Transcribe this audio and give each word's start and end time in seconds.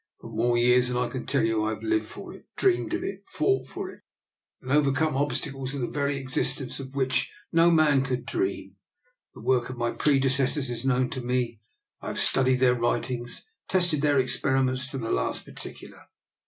For 0.19 0.31
more 0.31 0.57
years 0.57 0.87
than 0.87 0.97
I 0.97 1.09
can 1.09 1.27
tell 1.27 1.43
you, 1.45 1.63
I 1.65 1.69
have 1.75 1.83
lived 1.83 2.07
for 2.07 2.33
it, 2.33 2.47
dreamed 2.55 2.95
of 2.95 3.03
it, 3.03 3.21
fought 3.27 3.67
for 3.67 3.91
it, 3.91 4.01
and 4.59 4.71
overcome 4.71 5.15
obstacles 5.15 5.75
of 5.75 5.81
the 5.81 5.85
very 5.91 6.17
existence 6.17 6.79
of 6.79 6.95
which 6.95 7.31
no 7.51 7.69
man 7.69 8.03
could 8.03 8.25
dream. 8.25 8.77
The 9.35 9.41
work 9.41 9.69
of 9.69 9.77
my 9.77 9.91
predecessors 9.91 10.71
is 10.71 10.83
known 10.83 11.11
to 11.11 11.21
me; 11.21 11.59
I 12.01 12.07
have 12.07 12.19
studied 12.19 12.61
their 12.61 12.73
writings, 12.73 13.43
and 13.45 13.69
tested 13.69 14.01
their 14.01 14.17
experiments 14.17 14.87
to 14.89 14.97
the 14.97 15.11
last 15.11 15.45
particular. 15.45 16.07